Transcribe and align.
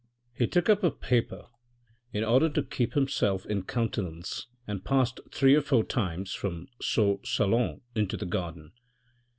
He 0.33 0.47
took 0.47 0.67
up 0.67 0.83
a 0.83 0.89
paper 0.89 1.45
in 2.11 2.23
order 2.23 2.49
to 2.49 2.63
keep 2.63 2.93
Iimself 2.93 3.45
in 3.45 3.61
countenance 3.61 4.47
and 4.65 4.83
passed 4.83 5.19
three 5.31 5.53
or 5.53 5.61
four 5.61 5.83
times 5.83 6.33
from 6.33 6.65
soe 6.81 7.19
salon 7.23 7.81
into 7.93 8.17
the 8.17 8.25
garden. 8.25 8.71